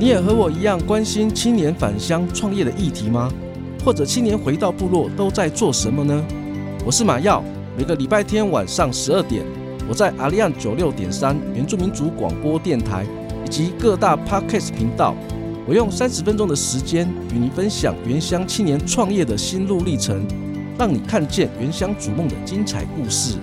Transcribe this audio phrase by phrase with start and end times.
[0.00, 3.30] 你也和我一样关心青年返乡创业的议题吗？
[3.84, 6.24] 或者青年回到部落都在做什么呢？
[6.86, 7.44] 我是马耀，
[7.76, 9.44] 每个礼拜天晚上十二点，
[9.86, 13.04] 我在阿利安九六点三原住民族广播电台
[13.44, 15.14] 以及各大 Podcast 频道，
[15.68, 20.26] 我用三十分钟的时间与你分享原乡青年创业的心路历程，
[20.78, 23.36] 让你看见原乡逐梦的精彩故事。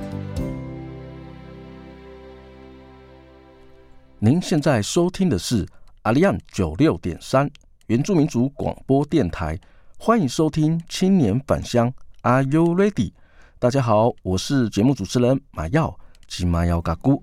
[4.17, 5.63] 您现在收听的是
[6.07, 7.51] 阿利安九六点三
[7.87, 9.59] 原住民族广播电台，
[9.99, 13.11] 欢迎收听青年返乡，Are you ready？
[13.59, 15.93] 大家好，我是节目主持人马耀
[16.25, 17.21] 及马耀嘎姑。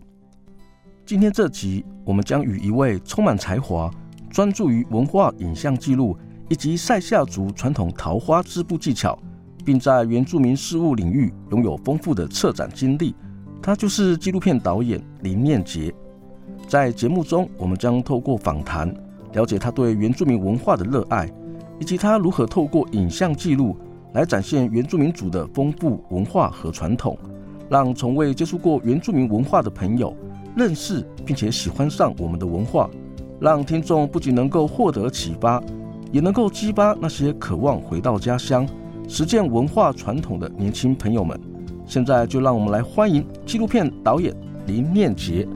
[1.06, 3.90] 今天这集，我们将与一位充满才华、
[4.30, 6.14] 专注于文化影像记录
[6.50, 9.18] 以及赛夏族传统桃花织布技巧，
[9.64, 13.16] 并在原住民事务领域拥有丰富的策展经历，
[13.62, 15.90] 他就是纪录片导演林念杰。
[16.66, 18.92] 在节目中，我们将透过访谈
[19.32, 21.30] 了解他对原住民文化的热爱，
[21.78, 23.76] 以及他如何透过影像记录
[24.12, 27.16] 来展现原住民族的丰富文化和传统，
[27.68, 30.16] 让从未接触过原住民文化的朋友
[30.56, 32.88] 认识并且喜欢上我们的文化，
[33.40, 35.62] 让听众不仅能够获得启发，
[36.10, 38.66] 也能够激发那些渴望回到家乡
[39.08, 41.38] 实践文化传统的年轻朋友们。
[41.86, 44.34] 现在就让我们来欢迎纪录片导演
[44.66, 45.46] 林念杰。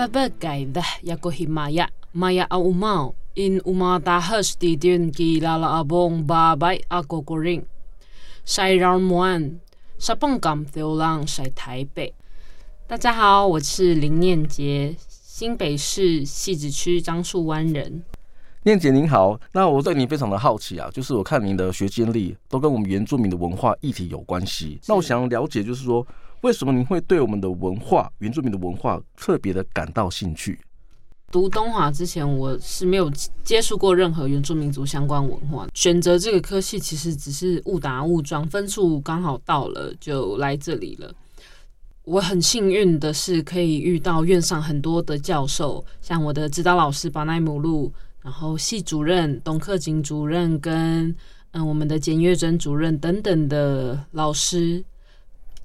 [0.00, 0.08] 大
[12.96, 18.02] 家好，我是林念杰，新北市汐止区樟树湾人。
[18.62, 26.06] 念姐您好，那我对您非常的好奇啊，就是我看您的学经历都跟我们原住民的文化议题有关系，那我想了解，就是说。
[26.42, 30.58] 为什么您会对我们的文化、原住民的文化特别的感到兴趣？
[31.30, 33.10] 读东华之前，我是没有
[33.44, 35.68] 接触过任何原住民族相关文化。
[35.74, 41.12] 选择这个科系，其实只是误打误撞，分数刚好到了，就来这里了。
[42.04, 51.14] 我很幸运的是，可以遇到院上很多的教授，像我的指导老师巴奈姆路，然后系主任董克景主任跟
[51.50, 54.82] 嗯我们的简月珍主任等等的老师。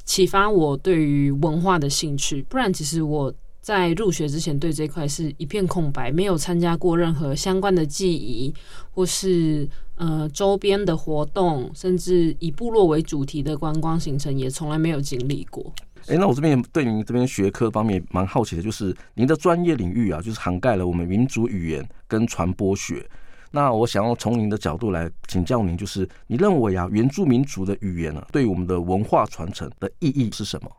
[0.06, 8.54] 启发我对于文化的兴趣，不然其实我在入学之前对这块是一片空白，没有参加过任何相关的记忆，
[8.92, 15.74] 或是呃周边的活动，甚至以部落为主题的观光行程也从来没有经历过。
[16.06, 23.04] 诶、那我这边对您这边学科方面蛮好奇的，就是您的专业领域啊，就是涵盖了我们民族语言跟传播学。
[23.52, 30.70] 那我想要从您的角度来请教您，就是你认为啊，原住民族的语言啊，对我们的文化传承的意义是什么？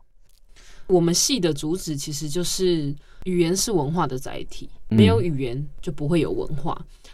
[0.85, 2.95] 我们系的主旨其实就是
[3.25, 6.77] 语言是文化的载体，没有语言就不会有文化。
[6.79, 7.11] 嗯。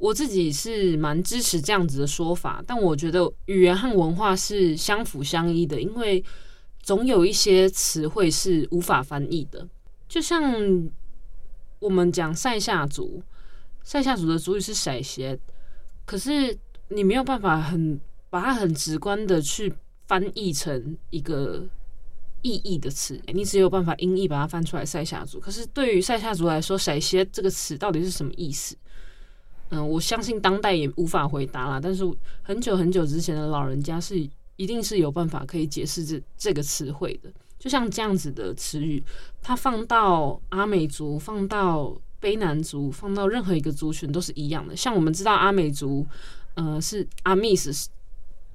[0.00, 6.22] 我自己是蛮支持这样子的说法，但我觉得语言和文化是相辅相依的，因为
[6.82, 9.66] 总有一些词汇是无法翻译的，
[10.08, 10.88] 就像
[11.80, 13.22] 我们讲塞夏族。
[13.82, 15.38] 塞夏族的族语是赛歇，
[16.04, 16.56] 可是
[16.88, 19.72] 你没有办法很把它很直观的去
[20.06, 21.64] 翻译成一个
[22.42, 25.40] 意义的词，你只有办法音译把它翻出来塞夏族。
[25.40, 28.76] 可是对于塞夏族来说，赛歇这个词到底是什么意思？
[29.70, 31.80] 嗯，我相信当代也无法回答啦。
[31.82, 32.04] 但是
[32.42, 34.18] 很久很久之前的老人家是
[34.56, 37.30] 一定是有办法可以解释这这个词汇的。
[37.58, 39.02] 就像这样子的词语，
[39.42, 41.98] 它放到阿美族，放到。
[42.20, 46.06] 卑南族放到任何一个族群都是一样的，像我们知道阿美族，
[46.54, 47.72] 呃，是阿密斯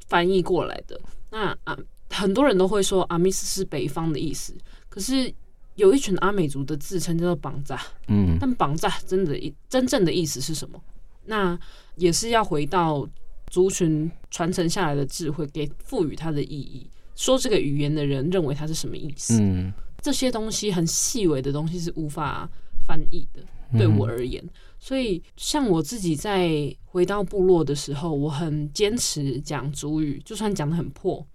[0.07, 0.99] 翻译过来的。
[1.31, 1.77] 那啊，
[2.09, 4.53] 很多人都会说阿密斯是北方的意思，
[4.89, 5.33] 可是
[5.75, 10.79] 有一群阿美族的自称叫做绑扎，嗯，但绑扎真的意真正的意思是什么？
[11.25, 11.57] 那
[11.95, 13.07] 也是要回到
[13.47, 16.87] 族群传承下来的智慧，给赋予它的意义。
[17.15, 19.39] 说这个语言的人认为它是什么意思？
[19.39, 19.71] 嗯，
[20.01, 22.49] 这些东西很细微的东西是无法
[22.85, 23.41] 翻译的。
[23.77, 24.43] 对我而言，
[24.79, 31.25] 所以像我自己在回到部落的时候，我很坚持讲主语，就算讲得很破，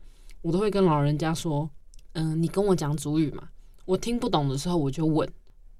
[0.42, 1.68] 我都会跟老人家说
[2.14, 3.48] ：“嗯、你跟我讲主语嘛。”
[3.84, 5.28] 我听不懂的时候，我就问。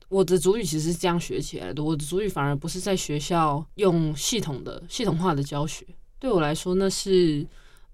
[0.09, 5.87] 我的主语其实是这样学起来的，我的主语反而不是在学校用系统的、系统化的教学。
[6.19, 7.47] 对我来说，那是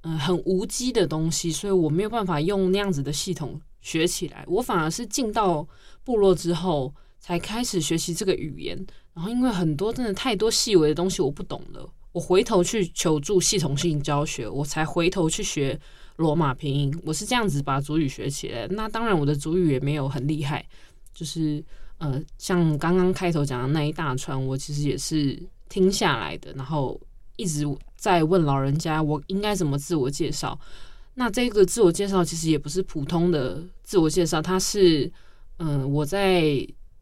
[0.03, 4.45] 嗯很无机的东西，所以我没有办法用那样子的系统学起来。
[4.47, 5.67] 我反而是进到
[6.05, 6.95] 部落之后
[7.25, 8.77] 才开始学习这个语言。
[9.15, 15.81] 然后因为很多真的太多细微的东西我不懂了，我回头去求助系统性教学，我才回头去学
[16.17, 16.95] 罗马拼音。
[17.03, 18.67] 我是这样子把主语学起来。
[18.69, 20.63] 那当然我的主语也没有很厉害，
[21.15, 21.65] 就是
[21.97, 27.01] 呃像刚刚开头讲的那一大串，我其实也是听下来的，然后
[27.37, 27.65] 一直
[27.97, 30.59] 在问老人家我应该怎么自我介绍。
[31.15, 35.11] 那这个自我介绍其实也不是普通的自我介绍，它是
[35.57, 36.55] 嗯、我在。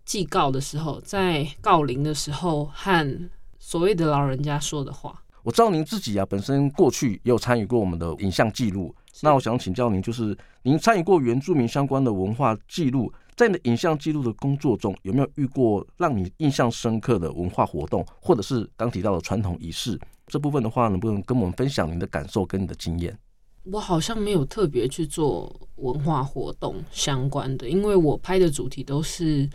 [0.04, 5.22] 祭告的时候，在告灵的时候，和所谓的老人家说的话。
[5.42, 8.94] 我知道您自己啊，本身过去也有参与过我们的影像记录。
[9.22, 19.98] 那我想请教您，就是您参与过原住民相关的文化记录，在你的影像记录的工作中，有没有遇过让你印象深刻的文化活动，或者是刚提到的传统仪式？
[20.28, 23.18] 这部分的话，能不能跟我们分享您的感受跟你的经验？
[23.64, 29.50] 我好像没有特别去做文化活动相关的，因为我拍的主题都是。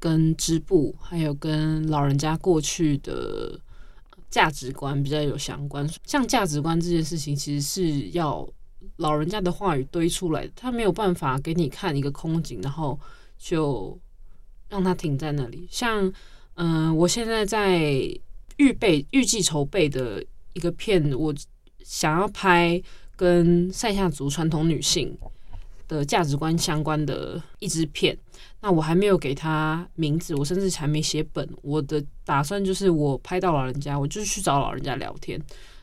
[0.00, 3.60] 跟织布，还有跟老人家过去的
[4.30, 5.88] 价值观比较有相关。
[6.04, 8.48] 像价值观这件事情，其实是要
[8.96, 12.98] 老人家的话语堆出来，他没有办法给你看一个空景，然后
[13.38, 13.96] 就
[14.70, 15.68] 让他停在那里。
[15.70, 16.10] 像，
[16.54, 17.78] 嗯、我现在在
[18.56, 20.24] 预备、预计筹备的
[20.54, 21.34] 一个片，我
[21.84, 22.82] 想要拍
[23.16, 25.14] 跟塞夏族传统女性
[25.90, 28.16] 的价值观相关的一支片。
[28.60, 31.48] 那我还没有给他名字，我甚至还没写本。
[31.62, 35.40] 我的打算就是，我拍到老人家，我就去找老人家聊天。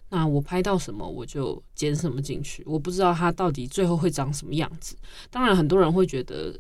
[0.10, 2.64] 那我拍到什么，我就剪什么进去。
[2.66, 4.96] 我不知道他到底最后会长什么样子。
[5.30, 6.58] 当然，很多人会觉得，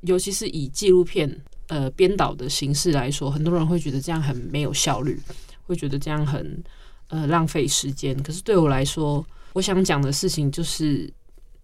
[0.00, 1.30] 尤其是以纪录片
[1.68, 5.20] 呃编导的形式来说，很多人会觉得这样很没有效率，
[5.66, 6.64] 会觉得这样很
[7.08, 8.20] 呃浪费时间。
[8.22, 11.12] 可是对我来说，我想讲的事情就是。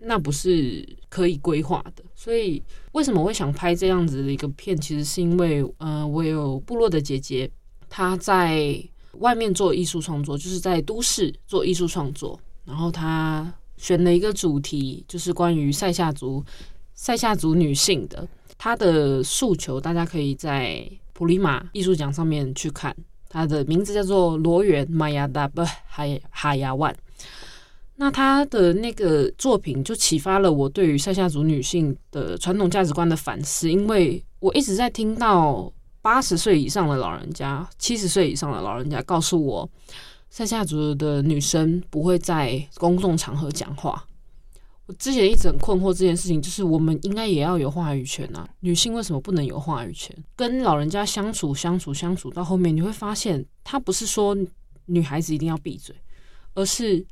[0.06, 2.62] 那不是可以规划的，所以
[2.92, 4.76] 为什么会想拍这样子的一个片？
[4.76, 7.50] 其实是因为，呃，我有部落的姐姐，
[7.88, 8.78] 她在
[9.18, 16.44] 外面做艺术创作，就是在都市做艺术创作，然后她选了一个主题，就是关于塞夏族、
[16.94, 18.26] 塞夏族女性的。
[18.58, 22.94] 她的诉求，大家可以在普利马艺术奖上面去看，
[23.28, 26.94] 她的名字叫做罗源玛雅达不海哈亚万。
[27.96, 39.70] 那他的那个作品就启发了我对于塞夏族女性的传统价值观的反思，因为我一直在听到八十岁以上的老人家、七十岁以上的老人家告诉我，
[40.28, 44.04] 塞夏族的女生不会在公众场合讲话。
[44.86, 50.12] 我之前一直很困惑这件事情，就是我们应该也要有话语权啊，女性为什么不能有话语权？
[50.34, 54.36] 跟老人家相处、相处、相处到后面，你会发现，他不是说
[54.86, 55.94] 女孩子一定要闭嘴，
[56.54, 57.06] 而是。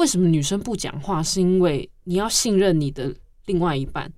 [0.00, 1.22] 为什么女生不讲话？
[1.22, 3.14] 是因为你要信任你的
[3.44, 4.10] 另外一半，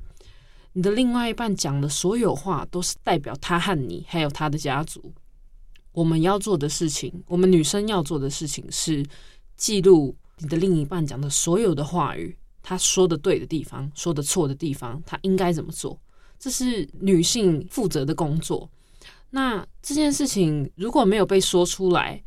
[0.74, 5.12] 你的另外一半讲的所有话都是代表他和你，还有他的家族。
[5.90, 9.04] 我们要做的事情，我们女生要做的事情是
[9.56, 16.00] 记录你的另一半讲的所有的话语，他说的对的地方，说的错的地方，他应该怎么做？
[16.38, 18.70] 这是女性负责的工作。
[19.30, 22.22] 那这件事情如果没有被说出来，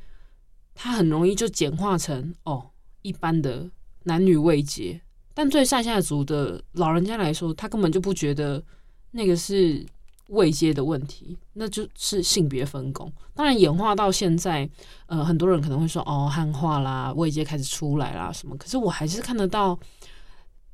[0.74, 2.72] 它很容易就简化成哦。
[3.06, 3.70] 一般的
[4.06, 5.00] 男女未结，
[5.36, 8.64] 但对赛夏族的老人家来说，他根本就不觉得
[9.12, 9.86] 那个是
[10.30, 13.12] 未接的问题，那就是性别分工。
[13.36, 14.68] 当然，演化到现在，
[15.06, 18.58] 呃，很多人可能会说，哦，汉化啦，未接开始出来啦，什么？
[18.58, 19.80] 可是我还是看得到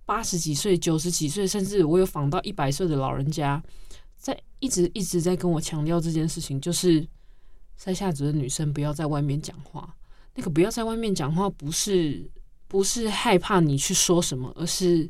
[0.05, 3.61] 八十几岁、九十几岁，甚至我有访到一百岁的老人家，
[4.15, 7.05] 在一直一直在跟我强调这件事情，就是
[7.75, 9.93] 赛夏族的女生不要在外面讲话。
[10.35, 12.25] 那个不要在外面讲话，不是
[12.67, 15.09] 不是害怕你去说什么，而是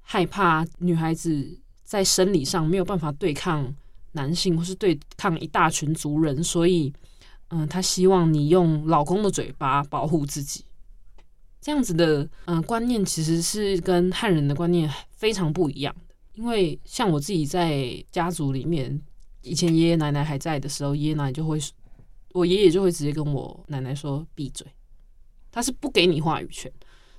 [0.00, 3.74] 害怕女孩子在生理上没有办法对抗
[4.12, 6.90] 男性，或是对抗一大群族人，所以，
[7.48, 10.64] 嗯，她希望你用老公的嘴巴保护自己。
[11.60, 16.14] 这样子的嗯观念其实是跟汉人的观念非常不一样的。
[16.32, 18.98] 因为像我自己在家族里面，
[19.42, 21.58] 以前爷爷奶奶还在的时候，爷爷奶奶就会。
[22.34, 24.66] 我爷爷就会直接跟我奶奶说闭嘴，
[25.50, 26.72] 他是不给你话语权。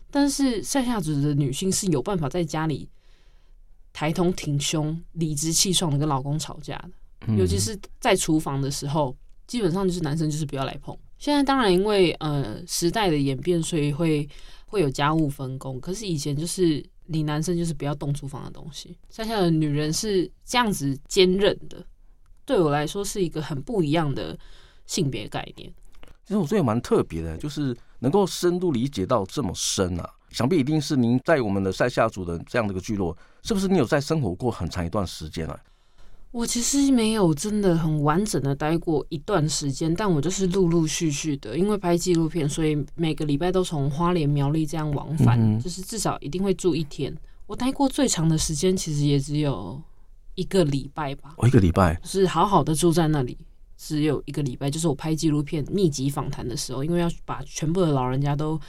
[0.10, 2.88] 但是赛夏族的女性是有办法在家里
[3.92, 6.76] 抬头挺胸、理直气壮的跟老公吵架
[7.28, 9.16] 的，尤其是在厨房的时候，
[9.48, 10.96] 基本上就是男生就是不要来碰。
[11.18, 14.28] 现在当然因为呃时代的演变，所以会
[14.68, 15.80] 会有家务分工。
[15.80, 18.96] 可是以前就是你男生就是不要动厨房的东西。
[19.10, 21.84] 赛夏的女人是这样子坚韧的，
[22.46, 24.38] 对我来说是一个很不一样的。
[24.86, 25.72] 性别概念，
[26.26, 30.10] 其实我觉得也蛮特别的，就是能够深度理解到这么深啊。
[30.30, 35.60] 想必一定是您在我们的塞夏族的这样的一个聚落，是不是你有在生活过很长一段时间啊？
[36.32, 47.16] 我其实没有真的很完整的待过一段时间，但我就是陆陆续续的，因为拍纪录片，所以每个礼拜都从花莲苗栗这样往返，嗯、就是至少一定会住一天。
[47.46, 49.80] 我待过最长的时间，其实也只有
[50.34, 51.36] 一个礼拜吧。
[51.38, 53.38] 哦，一个礼拜，就是好好的住在那里，
[53.78, 54.70] 只有一个礼拜。
[54.70, 58.60] 就是我拍纪录片密集访谈的时候，因为要把全部的老人家都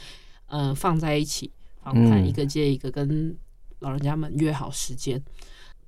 [0.47, 1.51] 呃放在一起
[1.83, 3.37] 访谈，一个接一个跟
[3.81, 5.23] 老人家们约好时间。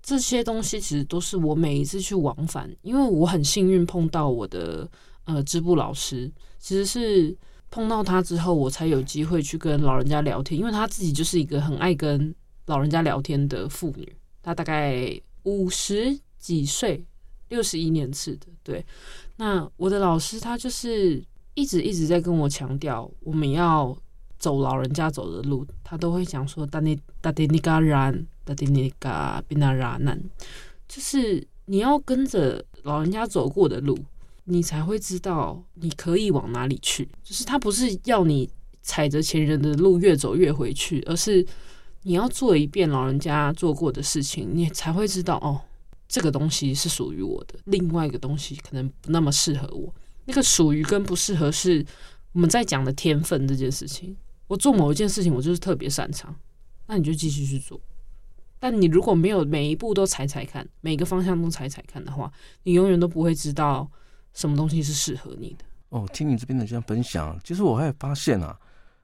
[0.02, 4.88] 这些东西其实都是我每一次去往返，因为我很幸运碰到我的
[5.24, 6.30] 呃织布老师，
[6.60, 7.36] 其实是
[7.70, 12.32] 碰到他之后，我才有机会去跟老人家聊天，因为他自己就是一个很爱跟
[12.66, 17.04] 老人家聊天的妇女，她大概五十几岁，
[17.48, 18.84] 六十一年次的，对。
[19.36, 21.22] 那我的老师他就是
[21.54, 23.96] 一直一直在跟我强调，我们要
[24.38, 28.26] 走老人家走的路，他都会讲说，达尼达迪尼嘎然。
[28.46, 30.16] 的那个宾纳拉难，
[30.86, 33.98] 就是你要跟着老人家走过的路，
[34.44, 37.08] 你才会知道你可以往哪里去。
[37.24, 38.48] 就是他不是要你
[38.82, 41.44] 踩着前人的路越走越回去，而是
[42.02, 45.60] 你要做一遍老人家做过的事情，你才会知道哦，
[46.08, 49.94] 这个东西是属于我的，另外一个东西可能不那么适合我。
[50.24, 51.84] 那个属于跟不适合是
[52.32, 54.16] 我们在讲的天分这件事情。
[54.48, 56.34] 我做某一件事情，我就是特别擅长，
[56.86, 57.80] 那你就继续去做。
[58.58, 62.32] 但你如果没有每一步都踩踩看，每个方向都踩踩看的话，
[62.62, 63.90] 你永远都不会知道
[64.32, 65.64] 什么东西是适合你的。
[65.88, 68.58] 哦，听你这边的这样分享，其实我还发现啊，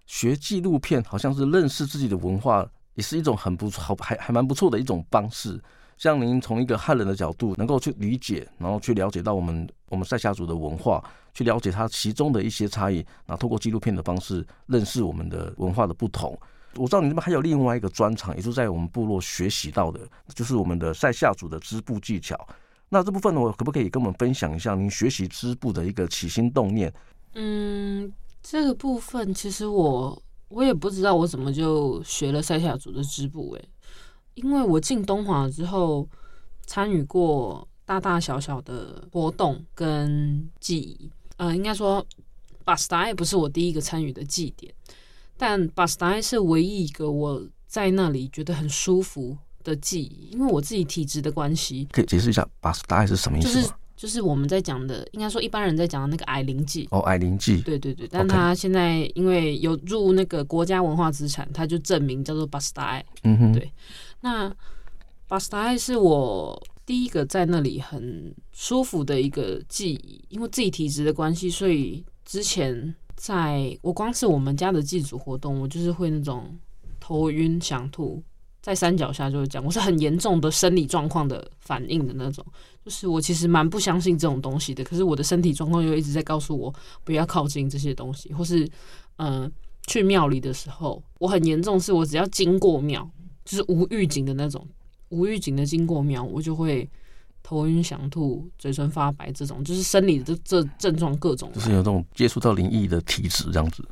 [0.06, 5.60] 学纪录片好像是认识自己的文化，也是一种很不错、还还蛮不错的一种方式。
[6.02, 11.00] 像您从一个汉人的角度，能够去理解，然后去了解到我们我们赛夏族的文化，
[11.32, 16.36] 去了解它其中的一些差异，然后透过纪录片的方式认识我们的文化的不同。
[16.74, 20.00] 我知道你那边还有另外一个专长，也就是在我们部落学习到的，
[20.34, 22.36] 就是我们的赛夏族的织布技巧。
[22.88, 26.92] 那这部分呢，我可不可以跟我们分享一下您学习织布的一个起心动念？
[27.34, 33.68] 嗯，这个部分其实我我也不知道我怎么就学了赛夏族的织布诶，
[34.34, 36.08] 因为我进东华之后
[36.66, 42.04] 参与过大大小小的活动跟祭仪，呃，应该说
[42.64, 44.72] 巴斯达也不是我第一个参与的祭典。
[45.36, 51.88] 但巴斯达是唯一一个我在那里觉得很舒服的记忆，因为我自己体质的关系。
[51.90, 53.54] 可以解释一下巴斯达是什么意思吗？
[53.54, 56.86] 就是就是我们在讲的，应该说一般人在讲的那个矮灵祭。
[56.90, 57.60] 哦，矮灵祭。
[57.62, 63.02] 对对对，但他现在因为有入那个国家文化资产，他就证明叫做巴斯达。
[63.24, 63.72] 嗯哼，对。
[64.22, 64.52] 那
[65.28, 72.94] 巴斯达是我第一个在那里很舒服的一个记忆，因为自己体质的关系，所以之前。
[73.14, 76.58] 在我光是我们家的祭祖活动，我就是会那种
[76.98, 78.20] 头晕想吐，
[78.60, 82.44] 在山脚下就是讲，我是很严重的生理状况的反应的那种，
[82.84, 86.74] 就是我其实蛮不相信这种东西的，可是我的身体状况又一直在告诉我
[87.04, 88.68] 不要靠近这些东西，或是
[89.18, 89.48] 嗯、
[89.86, 93.08] 去庙里的时候，我很严重，是我只要经过庙，
[93.44, 94.66] 就是无预警的那种，
[95.08, 96.88] 无预警的经过庙，我就会。
[97.44, 103.84] 头晕、想吐、嘴唇发白，这种就是生理的这这症状各种，就是有这种接触到灵异的体质这样子。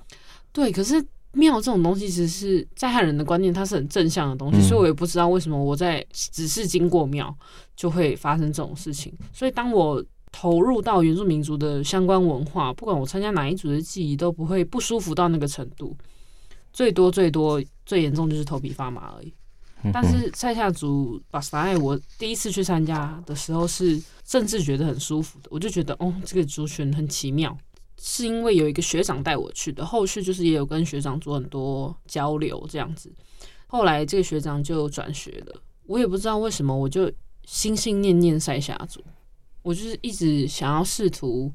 [0.52, 7.36] 对，可是庙这种东西其实是在汉人的观念，它是很正向的东西，嗯、所以我也不知道为什么我在只是经过庙
[7.74, 9.12] 就会发生这种事情。
[9.32, 15.96] 所以当我投入到原住民族的相关文化，不管我参加哪一组的记忆，都不会不舒服到那个程度，
[16.72, 19.34] 最多最多最严重就是头皮发麻而已。
[19.92, 27.56] 但是赛夏族巴斯达，我第一次去参加的时候是甚至觉得很舒服的，我就觉得哦，这个族群很奇妙，
[27.98, 33.10] 是因为有一个学长带我去的，后续就是也有跟学长做很多交流这样子。
[33.66, 37.10] 后来这个学长就转学了，我也不知道为什么，我就
[37.44, 39.02] 心心念念赛夏族，
[39.62, 41.50] 我就是一直想要试图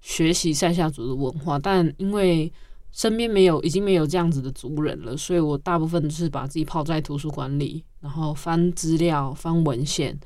[0.00, 2.52] 学习赛夏族的文化，但因为。
[2.96, 10.18] 身边没有，已经没有这样子的族人了，所以我大部分就是把自己泡在图书馆里，然后翻资料、翻文献，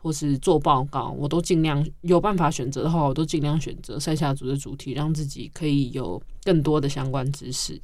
[0.00, 7.80] 或是做报告，我都尽量有办法选择的话，我都尽量选择赛夏族的主题，让自己可以有更多的相关知识。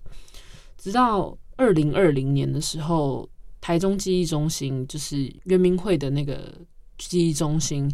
[0.77, 3.29] 直到二零二零年的时候，
[3.61, 6.53] 台中记忆中心就是渊明会的那个
[6.99, 7.89] 记忆中心，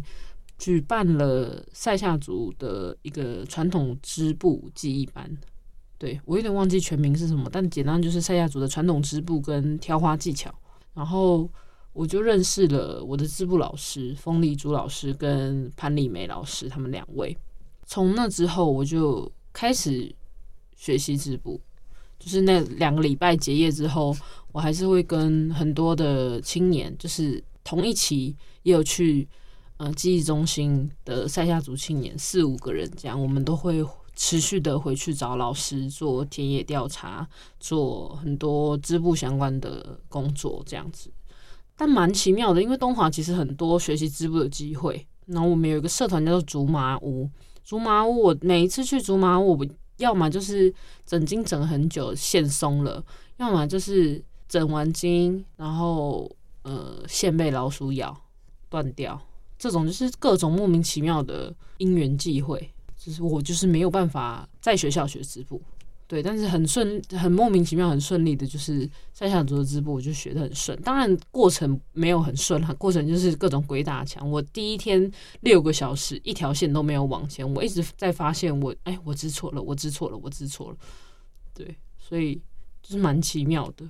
[0.57, 5.29] 举办了赛夏族的一个传统织布记忆班。
[5.97, 10.53] 对，我有点忘记全名是什么，但简单就是赛夏族的传统织布跟挑花技巧。
[10.93, 11.49] 然后
[11.93, 17.35] 我就认识了我的织布老师风丽珠老师跟潘丽梅老师，他们两位。
[17.85, 20.13] 从那之后，我就开始
[20.75, 21.59] 学习织布。
[22.17, 24.15] 就是那两个礼拜结业之后，
[24.53, 29.27] 我还是会跟很多的青年，就是同一期也有去
[29.77, 33.83] 呃记忆中心的赛夏族青年四五个人这样，我们都会
[34.15, 37.27] 持续的回去找老师做田野调查，
[37.59, 41.11] 做很多织布相关的工作这样子。
[41.75, 45.05] 但蛮奇妙的，因为东华其实很多学习织布的机会。
[45.25, 47.29] 然后我们有一个社团叫做竹麻屋，
[47.63, 49.65] 竹麻屋我每一次去竹麻屋，我
[49.97, 50.71] 要么就是
[51.05, 53.03] 整经整很久线松了，
[53.37, 56.29] 要么就是整完经，然后
[56.61, 58.15] 呃线被老鼠咬
[58.69, 59.19] 断掉，
[59.57, 62.71] 这种就是各种莫名其妙的因缘际会，
[63.05, 65.61] 就是我就是没有办法在学校学织布。
[66.07, 70.79] 对，但是很顺，很莫名其妙，很顺利的，就是赛夏族的织布，我就学得很顺。
[70.81, 74.27] 当然过程没有很顺哈，过程就是各种鬼打墙。
[74.27, 80.77] 我第一天六个小时，一条线都没有往前，我一直在发现我，哎，我织错了，我织错了，我织错了。
[81.53, 82.41] 对，所以
[82.81, 83.85] 就是蛮奇妙的。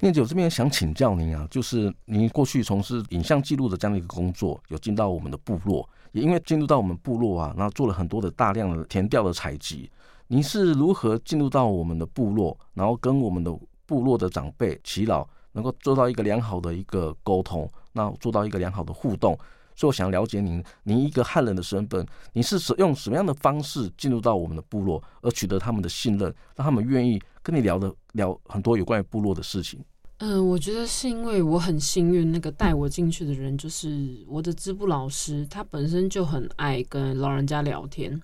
[0.00, 9.90] 念姐，我这边想请教您啊，就是您过去从事影像记录的这样的一个工作，有进到我们的部落，也因为进入到我们部落啊，然后做了很多的大量的田调的采集。
[10.28, 13.54] 您是如何进入到我们的部落，然后跟我们的
[13.84, 19.38] 部落的长辈耆老能够做到一个良好的一个沟通，那做到一个良好的互动？
[19.74, 29.78] 所以我想了解您，您一个汉人的身份，您是使用什么样的方式进入到我们的部落，而取得他们的信任，让他们愿意跟你聊的聊很多有关于部落的事情？
[30.18, 38.20] 嗯、我觉得是因为我很幸运，那个带我进去的人就是我的织布老师，他本身就很爱跟老人家聊天。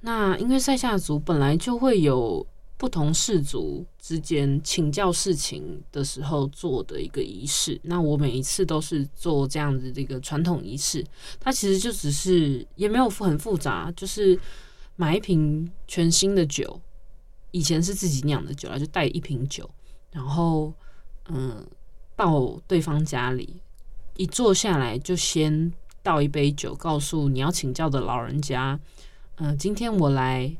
[0.00, 2.46] 那因为塞夏族本来就会有
[2.76, 11.04] 不同氏族之间请教事情的时候做的一个仪式，那我每一次都是做这样子的一个传统仪式。
[11.38, 14.38] 它其实就只是也没有很复杂，就是
[14.96, 16.80] 买一瓶全新的酒，
[17.50, 19.68] 以前是自己酿的酒啦，就带一瓶酒，
[20.10, 20.72] 然后
[21.28, 21.66] 嗯
[22.16, 23.60] 到对方家里，
[24.16, 25.72] 一坐下来就先
[26.02, 28.78] 倒一杯酒，告诉你要请教的老人家。
[29.36, 30.54] 嗯、今天我来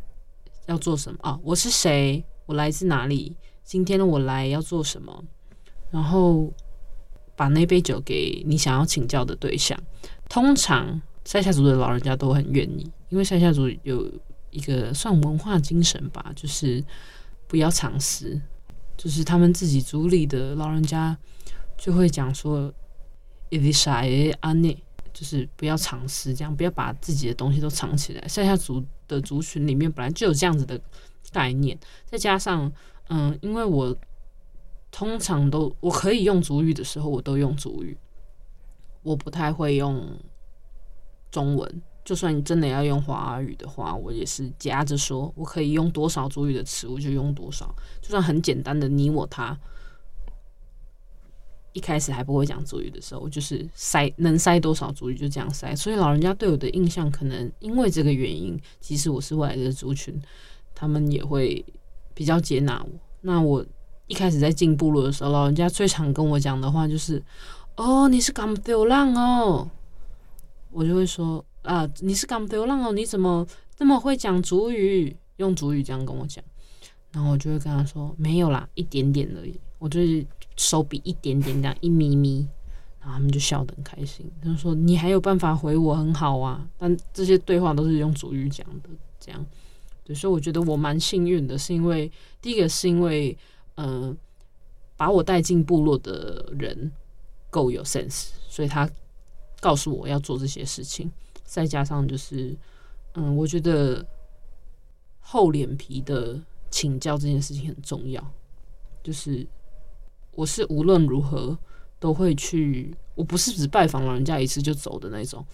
[0.67, 1.39] 要做什么啊？
[1.43, 2.25] 我是谁？
[2.47, 3.37] 我来自哪里？
[3.63, 5.25] 今天我来要做什么？
[5.91, 6.53] 然后
[7.37, 9.79] 把那杯酒给你想要请教的对象。
[10.29, 14.11] 通常塞夏族的老人家都很愿意，因为塞夏族有
[14.51, 16.85] 一个算文化精神吧，就是
[17.47, 18.41] 不要藏私，
[18.97, 21.17] 就是他们自己族里的老人家
[21.77, 22.73] 就会讲说
[23.51, 24.83] 伊丽莎耶阿内。
[25.13, 28.27] 就是不要藏私，这样不要把自己的东西都藏起来。
[28.27, 30.77] 赛夏族的族群里面本来就有这样子的
[31.31, 32.73] 概念，再加上，
[33.11, 33.97] 嗯，因为我
[34.91, 37.97] 通常都我可以用族语的时候，我都用族语，
[39.05, 40.19] 我不太会用
[41.31, 41.83] 中文。
[42.05, 47.75] 就算你真的要用华语的话，我也是夹着说，我可以用多少主语的词，我就用多少。
[48.03, 49.59] 就算很简单的你我他。
[51.73, 60.17] 一开始还不会讲主语的时候，我就是塞能塞多少主语就这样塞，所以老人家对我的印象可能因为这个原因，即使我是外来的族群，
[60.73, 61.65] 他们也会
[62.15, 62.89] 比较接纳我。
[63.23, 63.67] 那我
[64.07, 67.21] 一开始在进部落的时候，老人家最常跟我讲的话就是
[67.77, 69.69] ：“哦，你是港流浪哦。”
[70.71, 73.47] 我就会说：“啊，你是港流浪哦，你怎么
[73.77, 75.17] 这么会讲主语？
[75.39, 76.43] 用主语这样跟我讲。”
[77.11, 80.25] 然后我就会跟他说：“没有啦，一点点而已。”我就是。
[80.57, 82.47] 手比一点点这样一咪咪，
[83.01, 84.25] 然后他们就笑得很开心。
[84.41, 89.47] 他说：“你还有办法回我，很好啊。”但这些对话都是用主语讲的，这样。
[90.05, 92.09] 对，所以我觉得我蛮幸运的，是因为
[92.41, 93.37] 第一个是因为，
[93.75, 94.17] 嗯、呃，
[94.97, 96.93] 把我带进部落的人
[97.51, 98.89] 够有 sense，所以他
[99.61, 101.11] 告诉我要做这些事情。
[101.45, 102.57] 再加上就是，
[103.15, 104.05] 嗯，我觉得
[105.21, 108.33] 厚脸皮的请教这件事情很重要，
[109.03, 109.47] 就是。
[110.37, 111.57] 我是无论如何
[112.01, 115.47] 都会去，我不是只拜访老人家一次就走的那种，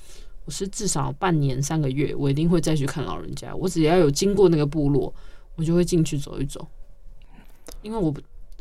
[0.46, 3.54] 我是至少半年三个月，我一定会再去看老人家。
[3.54, 5.14] 我只要有经过那个部落，
[5.56, 6.66] 我就会进去走一走。
[7.82, 8.10] 因为我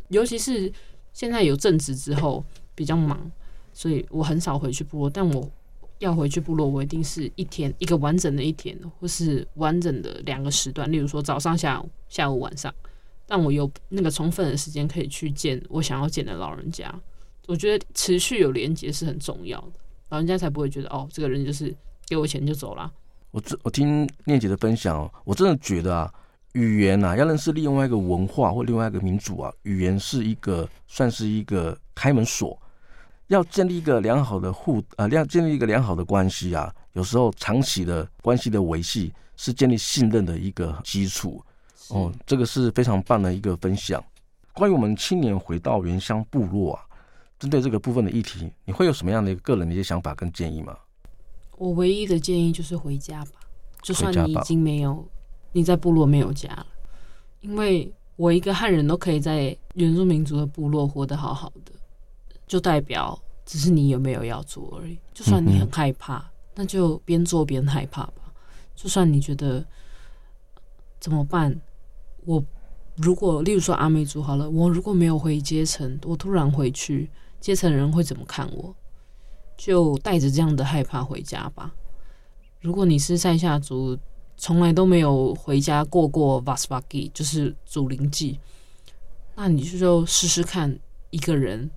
[0.08, 0.70] 尤其是
[1.14, 3.32] 现在有正职之后比较忙，
[3.72, 5.08] 所以我很少回去部落。
[5.08, 5.50] 但我
[6.00, 12.74] 要回去部落，我一定是一天一个完整的一天，或是完整的两个时段，例如说早上、下午、下午、晚上。
[13.28, 16.92] 让我有那个充分的时间可以去见我想要见的老人家，
[17.46, 19.72] 我觉得持续有连接是很重要的，
[20.08, 21.72] 老人家才不会觉得哦，这个人就是
[22.08, 22.92] 给我钱就走了。
[23.30, 26.12] 我我听念姐的分享，我真的觉得啊，
[26.54, 32.60] 语言啊，要认识另外一个文化或另外一个民族啊，语言是一个算是一个开门锁，
[33.30, 41.40] 要建立一个良好的互呃，要建立一个良好的关系啊，有时候长期的关系的维系是建立信任的一个基础。
[41.90, 44.02] 哦，这个是非常棒的一个分享。
[44.52, 46.82] 关于我们青年回到原乡部落啊，
[47.38, 50.76] 针对这个部分的议题，你会有什么样的一个个人的一些想法跟建议吗？
[51.56, 53.30] 我唯一的建议就是回家吧，
[53.80, 55.08] 就算你已经没有
[55.52, 56.66] 你在部落没有家了，
[57.42, 61.72] 因为我一个汉人都可以在原住民族的部落活得好好的，
[62.50, 64.98] 就代表只是你有没有要做而已。
[65.14, 68.32] 就算你很害怕，嗯、那就边做边害怕吧。
[68.74, 69.64] 就算你觉得
[70.98, 71.60] 怎么办，
[72.24, 72.42] 我
[72.96, 77.08] 如果例如说阿美族好了，我如果没有回阶层，我突然回去，
[77.38, 78.74] 阶层人会怎么看我？
[79.56, 81.72] 就带着这样的害怕回家吧。
[82.60, 83.96] 如果你是赛夏族，
[84.36, 88.40] 从来都没有回家过过 Vasvagi，就是祖灵祭，
[89.36, 90.76] 那你就试试看
[91.10, 91.70] 一个人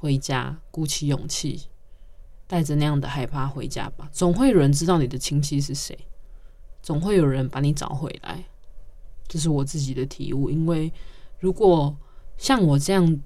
[0.00, 1.68] 回家，鼓起勇气，
[2.46, 4.08] 带着那样的害怕回家吧。
[4.10, 5.96] 总会有人知道你的亲戚是谁，
[6.82, 8.42] 总会有人把你找回来。
[9.28, 10.48] 这是我自己的体悟。
[10.48, 10.90] 因为
[11.38, 11.94] 如果
[12.38, 13.20] 像我这样。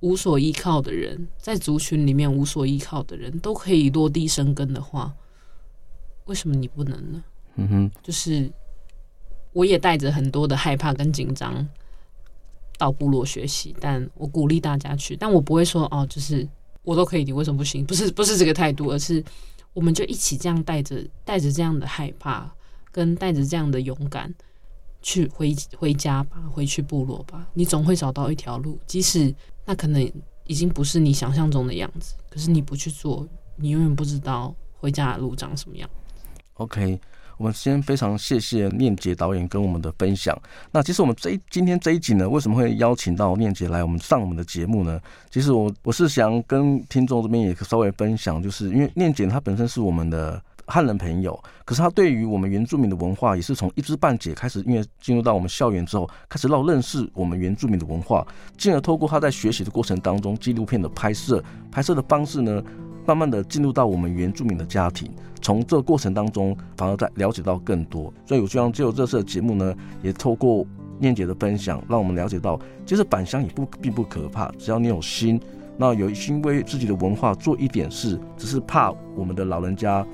[0.00, 5.12] 无所依靠的人，在族群里面无所依靠的人都可以落地生根的话，
[6.26, 7.24] 为什么你不能呢？
[7.56, 8.48] 嗯哼，就是
[9.52, 11.68] 我也带着很多的害怕跟紧张
[12.78, 16.48] 到部落学习，但我鼓励大家去，但我不会说哦，就是
[16.82, 17.84] 我都可以，你为什么不行？
[17.84, 19.22] 不是不是这个态度，而是
[19.74, 22.50] 我们就一起这样带着带着这样的害怕，
[22.90, 24.32] 跟带着这样的勇敢
[25.02, 29.34] 去回回家吧，回去部落吧，你总会找到一条路，即使。
[29.70, 30.02] 那可能
[30.46, 35.86] 已经不是你想象中的样子，可是你不去做，你永远不知道回家的路长什么样。
[36.54, 36.98] OK，
[37.38, 40.38] 我们先非常谢谢念杰导演跟我们的分享。
[40.70, 45.00] 那其实我们这一今天这一集呢，为什么会邀请到念杰来我们上我们的节目呢？
[45.30, 50.42] 其实我我是想跟听众这边也稍微分享，就是因为念杰他本身是我们的。
[50.70, 58.26] 汉人朋友，可是他对于我们原住民的文化也是从一知半解开始，因为进入到我们校园之后，开始让认识我们原住民的文化，
[58.58, 62.62] 进而透过他在学习的过程当中，纪录片的拍摄，拍摄的方式呢，
[63.08, 68.12] 慢慢的进入到我们原住民的家庭，从这个过程当中，反而在了解到更多。
[68.26, 70.66] 所以我希望借由这次的节目呢，也透过
[70.98, 75.40] 念姐的分享，让我们了解到，其实返乡也不并不可怕，只要你有心，
[75.78, 80.04] 那有心为自己的文化做一点事，只是怕我们的老人家。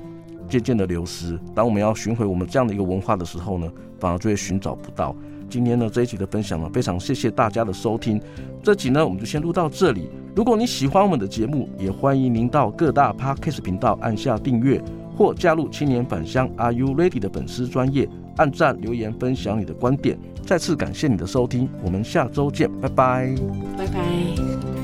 [0.47, 1.39] 渐渐的流失。
[1.55, 3.67] 当我们要寻回我们这样的一个文化的时候呢，
[3.99, 5.15] 反而就会寻找不到。
[5.49, 8.21] 今天呢，这一集的分享呢，非常谢谢大家的收听。
[8.61, 10.07] 这集呢，我们就先录到这里。
[10.35, 14.81] 如果你喜欢我们的节目，也欢迎您到各大 Podcast 频道按下订阅，
[15.15, 20.17] 或加入青年返乡 Are You Ready 的粉丝专业，按赞留言分享你的观点。
[20.45, 23.33] 再次感谢你的收听，我们下周见，拜拜，
[23.77, 24.74] 拜拜。